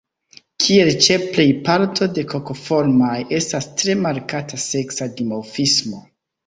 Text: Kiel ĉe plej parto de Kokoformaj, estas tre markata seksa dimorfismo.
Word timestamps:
Kiel 0.63 0.89
ĉe 1.07 1.17
plej 1.25 1.45
parto 1.67 2.09
de 2.17 2.25
Kokoformaj, 2.33 3.13
estas 3.41 3.71
tre 3.83 3.99
markata 4.09 4.65
seksa 4.69 5.13
dimorfismo. 5.21 6.07